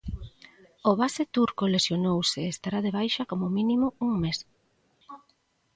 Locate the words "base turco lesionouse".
1.01-2.37